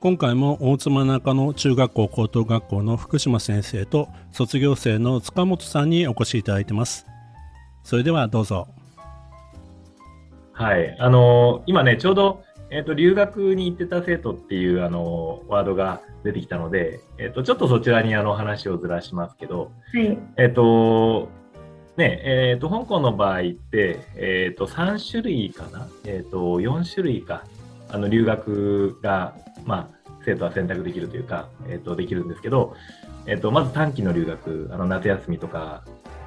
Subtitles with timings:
[0.00, 7.04] 今回も大妻中野中学校高等学校の福島先生と卒業生の塚本さんにお越しいただいてます。
[7.82, 8.68] それではどうぞ。
[10.52, 10.96] はい。
[11.00, 21.28] あの今ねちょうど、えーと、留学に行ってた生徒っていうあのワードが出てきたので、えーと、ちょっとそちらにあの話をずらしますけど、はい、えっ、ー、と
[21.96, 27.42] ねえーと、香港の場合って、えーと、3種類かな、えーと、と4種類か。
[27.90, 29.34] あの留学が
[29.68, 29.97] まあ、
[30.28, 32.76] 生徒は選択できるというか、えーと、できるんですけど、
[33.26, 35.84] えーと、まず短期の留学、あの夏休みとか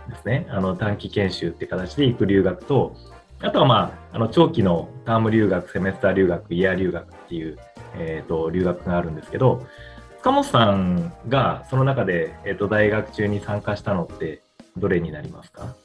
[0.09, 2.95] ですね、あの短期研修って形で行く留学と、
[3.41, 7.57] あとは、まあ、あの長期のターム留学、セメスター留学、イヤー留学っていう、
[7.95, 9.65] えーと、留学があるんですけど、
[10.19, 14.41] 塚本さんがその中で、えー、と大学中に参加したのって
[14.77, 15.75] どれになりますか？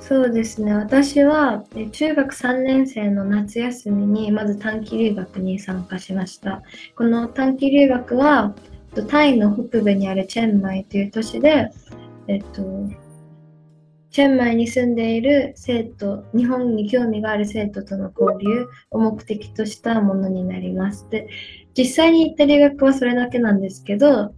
[0.00, 0.74] そうですね。
[0.74, 6.62] 私は中学3年生の夏休みにまず短期留学に参加しました。
[6.96, 8.54] この短期留学は
[9.08, 11.70] タイの北部にあるチェンマイという都市で、
[12.28, 12.62] えっと、
[14.10, 21.08] チェンマイに住んでいる生徒日本に興味がある生徒との交流を目的としたものになります。
[21.10, 21.28] で
[21.76, 24.32] 実際に行った留学はそれだけなんですけど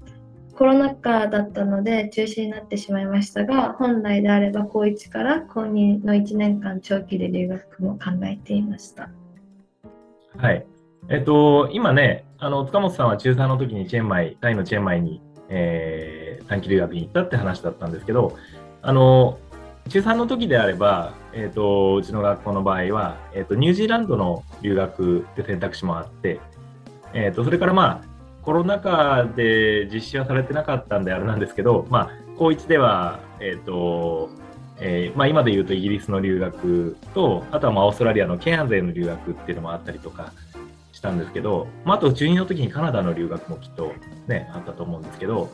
[0.56, 9.10] コロナ禍だったので中止になってしまいましたが本来であれば高1から高2の1年間長期で留学も考えていました。
[10.38, 10.66] はい。
[11.08, 18.36] えっと、今ね、あの塚本さんは中3の時にチェンマイ、タイのチェンマイに、えー、短期留学に行ったって話だったんですけど、
[18.80, 19.38] あの
[19.90, 26.40] 中3の時であれば、えーと、うちの学校の場合は、えーと、ニュージーランドの留学って選択肢もあって、
[27.12, 28.15] えーとそれからまあ
[28.46, 34.30] コロナ禍で実施はされてなかったんであれなんですけど、まあ、高1では、えっ、ー、と、
[34.78, 40.32] えーまあ、今で言うとイギリスの留学と、あとはまあオーストラリアのケアンズへの留学っていうのもあったりとか
[40.92, 43.92] したんですけど、まあ、あと中2の時にカナダの留学もきっと
[44.28, 45.50] ね、あったと思うんですけど、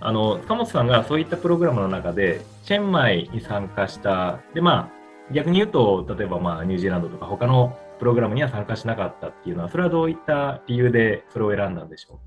[0.00, 4.90] あの、塚本さんがそういったプログラムの中で、チェンマイに参加した、で、ま
[5.30, 12.20] あ、逆に言うと、例えばまあニュージーランドとか他のプログラムには参加しなかったっていうのは、それはどういった理由でそれを選んだんでしょ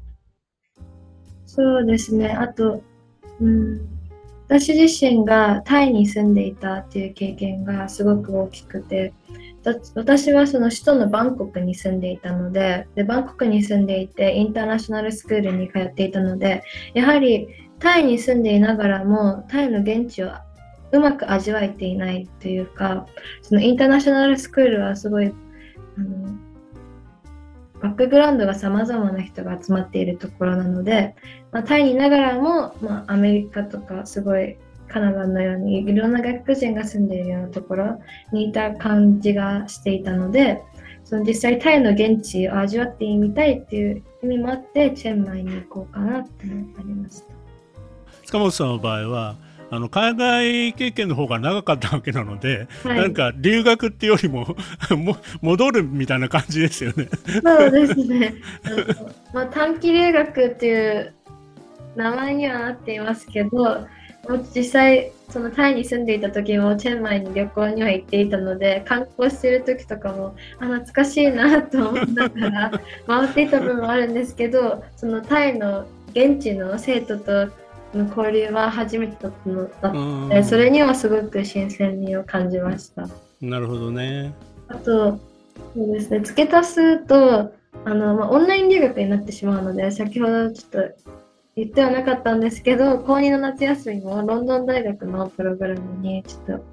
[0.77, 0.79] う？
[1.45, 2.29] そうですね。
[2.29, 2.83] あと、
[3.41, 3.81] うん、
[4.47, 9.13] 私自身がタイに住んでいたっていう経験がすごく大きくて、
[9.95, 16.63] 私はその首都のバンコクに住んでいたのでで、バンコクに住んでいてインターナショナルスクールに通っていたので、
[16.93, 17.47] やはり
[17.79, 20.31] タイに住んでいながらもタイの現地を
[20.91, 23.05] うまく味わえていないというか、
[23.41, 25.33] そのインターナショナルスクールはすごい
[27.81, 31.15] バックグラウンドが様々な人が集まっているところなので、
[31.51, 34.57] まあ、タイにいながらも、まあ、アメリカとかすごい
[34.87, 38.01] カナダのようにいろんな外国人が住んでいるようなところ
[38.33, 40.63] にいた感じがしていたので
[41.05, 47.33] その実際タイの現地を味わってみたいっていう意味もあってチェンマイに行こうかなってなりました。
[48.25, 49.35] 塚本さんの場合は
[49.71, 54.55] あの海外経験の方が長かったわけなので、はい、なんか留学っていうよりも
[54.97, 57.07] も戻るみたいな感じですよね。
[57.43, 58.35] そうですね。
[59.33, 61.13] まあ、短期留学っていう
[61.95, 63.87] 名前にはなっていますけど、
[64.55, 72.71] 実際そのタイに住んでいた時もチェンマイに旅行には行っていたので観光してる時とかもあ懐かしいなと思いながら
[73.07, 77.51] 回っていた部分もあるんですけどそのタイの現地の生徒と
[77.93, 83.07] の交流は初めてだったのだって、それにはすごく新鮮味を感じました。
[83.41, 84.33] なるほどね。
[84.67, 85.17] あと、
[85.75, 87.53] そうですね、付け足すと、
[87.85, 90.79] あのまあ、オンライン留学になってしまうので、先ほどちょっと
[91.55, 96.65] 言ってはなかったんですけど、高2の夏休みもロンドン大学のプログラムにちょっと、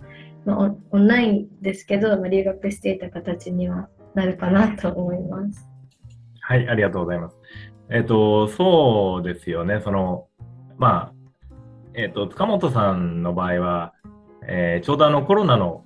[0.44, 5.68] まあ、オンラインですけど、まあ、留学していた形にはなるかなと思います。
[6.40, 7.36] はい、ありがとうございます。
[7.90, 10.25] えっ、ー、と、そうですよね、その、
[10.78, 11.12] まあ、
[11.94, 13.94] えっ、ー、と、塚本さんの場合は、
[14.46, 15.84] えー、ちょうどあのコロナの、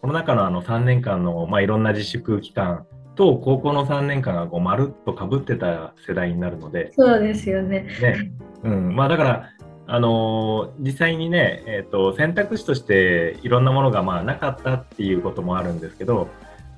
[0.00, 6.92] コロナ禍のあの3年間の、まあ、いろんな自粛期間と高校の3年間がこうまるっとかぶってた世代になるので。
[6.96, 7.86] そうですよね。
[8.00, 8.32] ね
[8.64, 9.50] うんまあ、だから、
[9.86, 16.28] あのー、実際にね、えーと、選択肢としていろんなものがまあなかったっていうこともあるんですけど、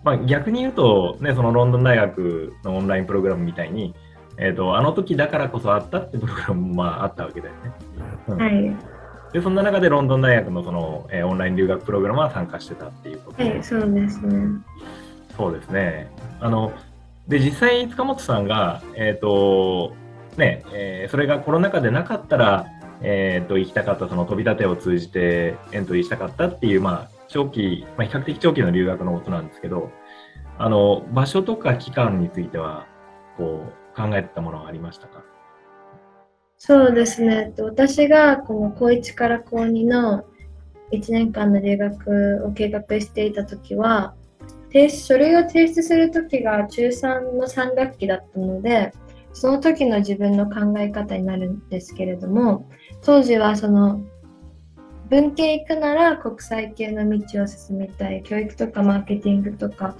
[0.02, 3.94] まあ、逆に言うと、ね、そのロンドン大学のオンラインプログラムみたいに
[4.38, 7.72] えーと、あの時だからこそあったってプログラムもまああったわけだよね。
[8.28, 8.76] うん、はい、
[9.32, 14.48] でそんな中でロンドン大学のその、えー、オンライン留学プログラムは参加してたっていうことはいそうですね。
[15.36, 16.10] そうですね
[16.40, 16.72] あの
[17.26, 19.94] で実際塚本さんが、えーと
[20.36, 22.66] ねえー、それがコロナ禍でなかったら、
[23.00, 29.90] えーと、行きたかったその飛び立てを通じてエントリーしたかったっていう、まあ、長期、まあ、比較的長期の留学のことなんですけど
[30.58, 32.86] あの場所とか期間については
[33.36, 35.24] こう考えてたものはありましたか？
[36.56, 37.52] そうですね。
[37.58, 40.24] 私がこの高1から高2の
[40.92, 44.14] 1年間の留学を計画していた時は
[44.70, 48.92] 書類を提出する時が中3の3学期だったので
[49.32, 52.68] その時の自分の考え方になるんですけれども
[53.02, 54.00] 当時はその
[55.08, 59.96] 文系行くなら国際系の道を進みたい教育とかマーケティングとか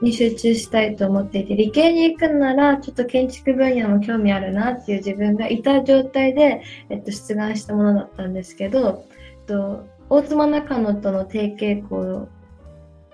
[0.00, 12.28] に集中したいと思っていて理系に行くんならちょっと建築分野も興味あるなっていう自分がいた状態で、えっと、出願したものだったんですけど、えっと、大妻中野との提携校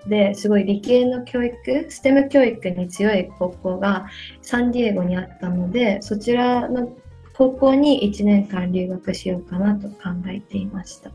[0.07, 1.55] ですごい理系の教育
[1.89, 4.07] STEM 教育に強い高校が
[4.41, 6.95] サンディエゴにあったのでそちらの
[7.33, 9.95] 高校に1年間留学しようかなと考
[10.27, 11.11] えていました。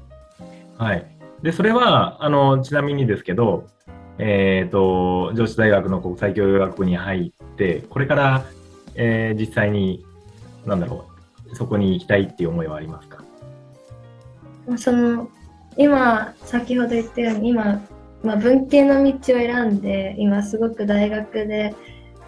[0.79, 1.07] はい、
[1.43, 3.67] でそれはあのちなみにですけど
[4.19, 8.45] えーと、上智大学の国際教養学部に入ってこれから、
[8.95, 10.05] えー、実際に
[10.67, 11.07] 何だろ
[11.51, 13.23] うそこに行きたいっていう思いはありますか？
[14.77, 15.29] その
[15.77, 17.83] 今先ほど言ったように今、
[18.23, 21.75] まあ、文系の道を選んで今すごく大学で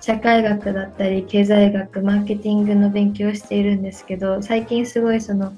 [0.00, 5.52] 社会学だったり経済学マーケティングの勉強をしているんですけど最近すごいその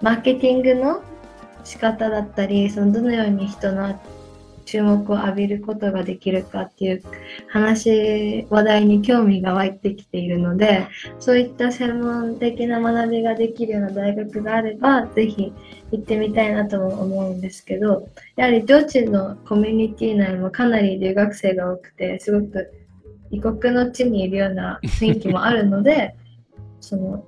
[0.00, 1.02] マーケティングの
[1.64, 4.00] 仕方だったりそのどのように人の
[4.64, 7.02] 注目を浴びることができるかっていう
[7.48, 10.86] 話話題に興味が湧いてきているので
[11.18, 15.52] そういった専門的な学びができるような大学があればぜひ
[15.92, 22.72] 行ってみたいなとも思うんですけどやはり上智のコミュニティ内もかなり留学生が多くてすごく
[23.30, 26.16] 異国の地にいるような雰囲気もあるので
[26.80, 27.24] その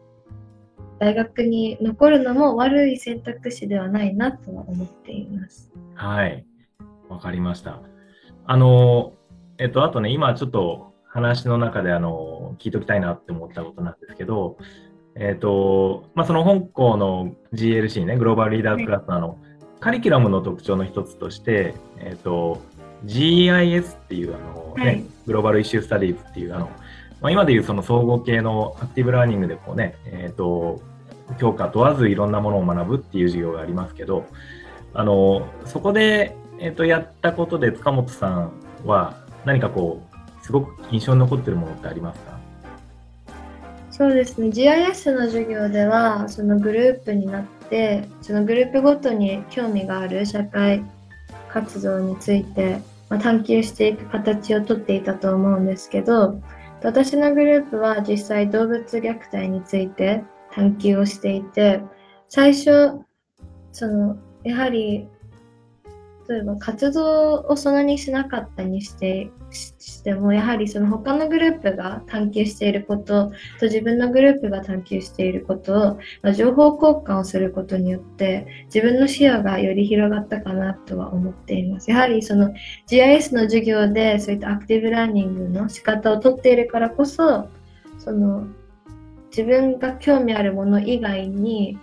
[0.98, 5.72] 大学に残るのも悪い選択肢ではないなとは思っています。
[5.94, 6.44] はい
[7.12, 7.80] わかりました。
[8.46, 9.12] あの、
[9.58, 14.56] えっと、あとね、今ちょっと話の中であの聞いときたいなって思ったことなんですけど、
[15.14, 19.38] えっと、まあ、その本校の GLC ね、グローバルリーダーズクラスのあの、
[19.78, 22.62] カリキュラムの特徴の一つとして、えっと、
[23.04, 26.70] GIS っていうあの、ね、はい、グローバルイシュースタディーズっていうあの、
[27.20, 30.80] まあ、今でいうその総合系のアクティブラーニングでこうね、えっと、
[31.38, 34.24] 教科問わずいろんなものを学ぶっていう授業がありますけど、
[34.94, 38.52] あの、そこでえーと、やったことで塚本さん
[38.86, 40.00] は何かこ
[40.40, 42.38] うすごく印象に残ってるものってありますか？
[43.90, 44.46] そうですね。
[44.46, 50.84] GIS の授業ではそのグループになってそのグループごとに興味がある社会
[51.48, 52.78] 活動について、
[53.08, 56.40] まあ、探求していく形をとっていたと思うんですけど
[56.84, 60.22] 私のグループは実際動物虐待について
[60.52, 61.82] 探求をしていて
[62.28, 63.00] 最初
[63.72, 65.08] そのやはり
[66.28, 81.90] 例えば活動をそんなにしなかったにしてしてもやはりその他のグループが探求していることと自分のグループが探求していることを、ま、情報交換をすることによって自分の視野がより広がったかなとは思っています。
[81.90, 82.52] やはりその
[82.88, 87.48] GIS の授業でそういったアクティブラーニングの仕方をとっているからこそ
[87.98, 88.46] その
[89.30, 91.78] 自分が興味あるもの以外に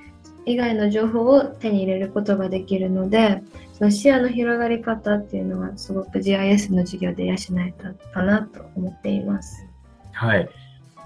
[0.50, 9.66] 以外の情報を手に入れることができるのでその視野の広がり方っていうのはすごく GIS の授業で養えたかなと思っています。
[10.12, 10.50] はい。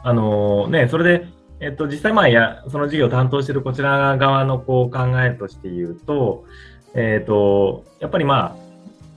[0.02, 1.28] あのー、ね、それで、
[1.60, 6.46] えっと、実際まあや、その授業を担当しているこちら側のこう考えとして言うと、
[6.96, 8.58] えっと、やっぱりま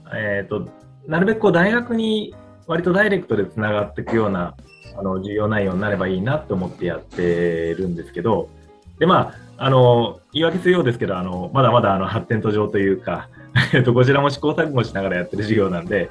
[0.05, 0.69] あ、えっと、
[1.07, 2.35] なるべくこう大学に
[2.67, 4.55] 割とダイレクトでつながっていくような
[4.97, 8.49] あの授業内容になればいいなと思ってやってるんですけど、
[8.99, 13.29] でまあ、あの言い訳するようですけど、あのまだまだあの発展途上というか、
[13.73, 16.09] え っと、こちらも試行錯誤しながらやってる授業なんで、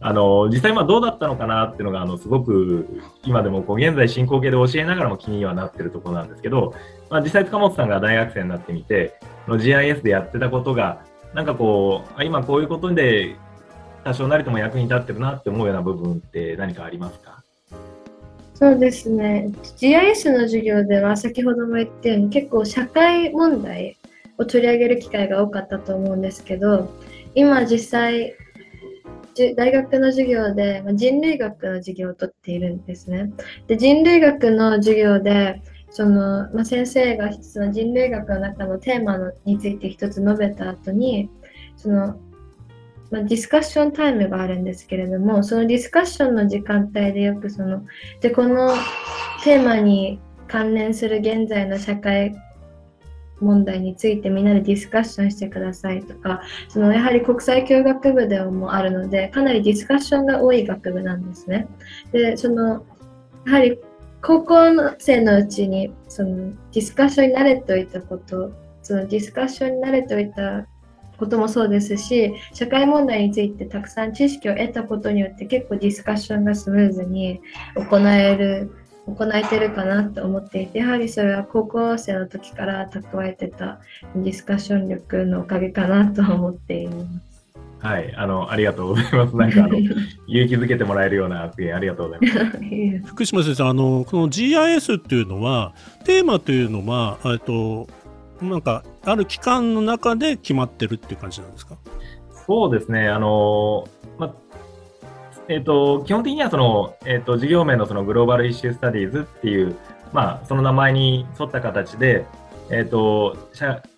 [0.00, 6.74] あの実際まあどうだったのかなっていうのがあのすごく今でもこう現在進行形で教えながらも気にはなってるところなんですけど、
[7.10, 9.18] まあ、実際塚本さんが大学生になってみて
[9.48, 11.00] の GIS でやってたことが
[11.34, 13.34] なんかこう今こういうことで
[14.04, 17.37] 多少なりとも役に立ってるなって思うような部分って何かありますか？
[18.58, 23.96] そうですね GIS の授業では先ほども言ったように結構社会問題
[24.36, 26.92] を取り上げる機会が多かったと思うんですけど
[27.36, 28.34] 今実際
[29.56, 33.30] 大学の授業で人類学の授業を取っているんですね。
[33.68, 41.30] で人類学の授業でその、まあ、先生がその人類学の中のテーマについて一つ述べた後に
[41.76, 42.18] その、
[43.10, 47.84] まあ、ディスカッションタイムがあるんですけれどもそのディスカッションの時間帯でよくその
[48.20, 48.74] でこの
[49.44, 52.34] テーマに関連する現在の社会
[53.40, 61.68] 問題についてみんなでディスカッションしてくださいとかそのやはり国際教学部でもあるのでかなりディスカッションが多い学部なんですね。
[62.12, 62.84] でその
[63.46, 63.78] やはり
[64.20, 64.56] 高校
[64.98, 68.50] 生のうちにそのディスカッションに慣れておいたこと
[68.82, 70.66] そのディスカッションに慣れておいた
[71.18, 77.40] こともそうですし社会問題についてたくさん知識を得たことによって結構ディスカッションがスムーズに
[77.74, 78.72] 行える
[79.06, 83.80] 行えてるかなと思っていてやはりそれは高校生の時から蓄えてた
[84.14, 87.28] ディスカッション力のおかげかなと思っています。
[87.80, 89.36] はい、あの、ありがとうございます。
[89.36, 89.78] なんか、あの、
[90.26, 93.06] 勇気づけてもらえるような発言ありがとうございます。
[93.06, 97.86] 福島先生、あの、この GIS っていうのは、テーマというのは、えっと、
[98.40, 101.76] なんか、ある期間の中で決まってるっていう感じなんですか？
[102.46, 104.34] そうですね、あの、ま
[105.48, 109.76] えっ、ー、と、基本的にはその、えっ、ー、と、事業名のそのグローバルイシュースタディーズっていう、
[110.12, 112.26] まあ、その名前に沿った形で、
[112.70, 113.36] えっ、ー、と、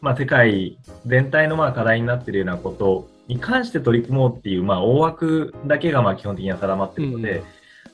[0.01, 7.45] まあ、世界全体のまあ課題になっているようなことに関して取り組もうっていう、まあ、大枠だけがまあ基本的には定まっているので、うん、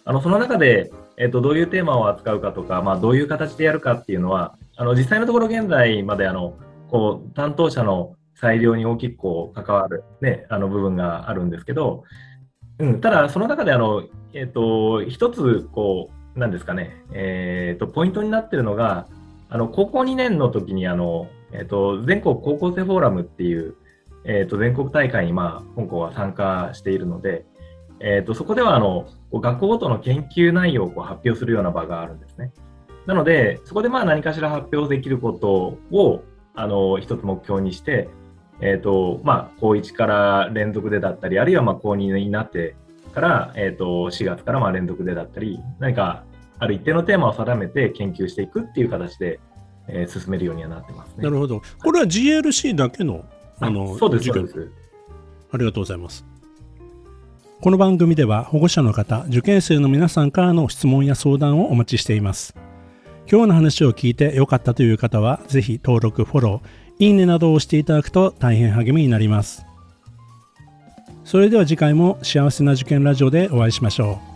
[0.04, 6.54] あのその中で、えっと、どういうテーマを扱うかとか、まあ、どういう形でやるかっていうのは、あの実際のところ現在まであの
[6.88, 12.04] こう担当者の裁量に大きくこう関わる、ね、あの部分があるんですけど、
[12.78, 14.04] うん、ただ、その中であの、
[14.34, 19.06] えーと、一つこう、なんですかね、えーと、ポイントになっているのが、
[19.48, 23.74] あの高校2年の時にあの、えーと、全国高校生フォーラムっていう、
[24.24, 27.46] えー、と全国大会に、まあ、本校は参加しているので、
[28.00, 32.52] えー、とそこではあの学校ごとの研究内容をこう発表するような場があるんですね。
[33.06, 36.22] なので、そこでまあ何かしら発表できることを
[36.54, 38.08] あの一つ目標にして、
[38.60, 42.74] えーとまあ、高1から連続でだったり、あるいはまあ高2になって
[43.14, 46.24] から、えー、と4月からまあ連続でだったり、何か
[46.58, 49.40] ある一定のテーマを定めて研究していくっていう形で、
[49.88, 51.22] えー、進めるようにはなってますね。
[51.22, 51.62] なるほど。
[51.82, 53.24] これは GLC だけの
[53.58, 56.26] あのそうですありがとうございます。
[57.60, 62.65] この番組では保護者の方、受験生の皆さんからの質問や相談をお待ちしています。
[63.30, 69.66] 今日の話を聞いて良かったという方は、ぜひ登録、フォロー、いいねなどを押していただくと大変励みになります。
[71.24, 74.35] それでは次回も幸せな受験ラジオでお会いしましょう。